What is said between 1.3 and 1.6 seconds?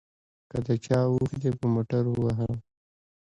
دې